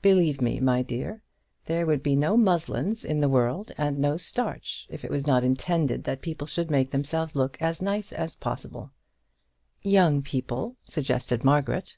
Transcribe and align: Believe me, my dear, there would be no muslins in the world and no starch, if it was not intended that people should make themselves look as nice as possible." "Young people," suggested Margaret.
Believe 0.00 0.40
me, 0.40 0.60
my 0.60 0.80
dear, 0.82 1.24
there 1.66 1.86
would 1.86 2.04
be 2.04 2.14
no 2.14 2.36
muslins 2.36 3.04
in 3.04 3.18
the 3.18 3.28
world 3.28 3.72
and 3.76 3.98
no 3.98 4.16
starch, 4.16 4.86
if 4.88 5.04
it 5.04 5.10
was 5.10 5.26
not 5.26 5.42
intended 5.42 6.04
that 6.04 6.22
people 6.22 6.46
should 6.46 6.70
make 6.70 6.92
themselves 6.92 7.34
look 7.34 7.60
as 7.60 7.82
nice 7.82 8.12
as 8.12 8.36
possible." 8.36 8.92
"Young 9.82 10.22
people," 10.22 10.76
suggested 10.84 11.42
Margaret. 11.42 11.96